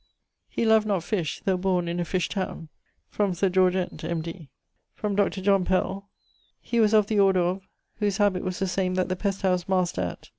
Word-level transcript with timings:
He 0.49 0.65
loved 0.65 0.87
not 0.87 1.03
fish, 1.03 1.43
though 1.45 1.57
borne 1.57 1.87
in 1.87 1.99
a 1.99 2.05
fish 2.05 2.27
towne 2.27 2.69
from 3.11 3.35
Sir 3.35 3.49
George 3.49 3.75
Ent, 3.75 4.03
M.D. 4.03 4.49
Dr. 4.99 5.41
John 5.41 5.63
Pell: 5.63 6.09
he 6.59 6.79
was 6.79 6.95
of 6.95 7.05
the 7.05 7.19
order 7.19 7.41
of..., 7.41 7.67
whose 7.97 8.17
habit 8.17 8.43
was 8.43 8.57
the 8.57 8.67
same 8.67 8.95
that 8.95 9.09
the 9.09 9.15
pest 9.15 9.43
house 9.43 9.67
master 9.67 10.01
at 10.01 10.29